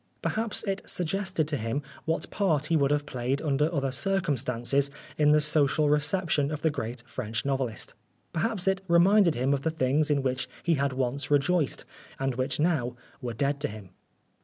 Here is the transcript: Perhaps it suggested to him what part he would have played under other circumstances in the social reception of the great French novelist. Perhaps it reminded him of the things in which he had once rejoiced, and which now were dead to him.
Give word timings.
Perhaps 0.23 0.63
it 0.63 0.81
suggested 0.89 1.47
to 1.49 1.57
him 1.57 1.83
what 2.05 2.31
part 2.31 2.65
he 2.65 2.75
would 2.75 2.89
have 2.89 3.05
played 3.05 3.39
under 3.39 3.71
other 3.71 3.91
circumstances 3.91 4.89
in 5.15 5.31
the 5.31 5.39
social 5.39 5.91
reception 5.91 6.49
of 6.51 6.63
the 6.63 6.71
great 6.71 7.01
French 7.01 7.45
novelist. 7.45 7.93
Perhaps 8.33 8.67
it 8.67 8.81
reminded 8.87 9.35
him 9.35 9.53
of 9.53 9.61
the 9.61 9.69
things 9.69 10.09
in 10.09 10.23
which 10.23 10.49
he 10.63 10.73
had 10.73 10.91
once 10.93 11.29
rejoiced, 11.29 11.85
and 12.19 12.33
which 12.33 12.59
now 12.59 12.95
were 13.21 13.33
dead 13.33 13.59
to 13.59 13.67
him. 13.67 13.91